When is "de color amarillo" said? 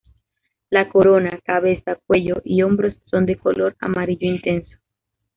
3.27-4.25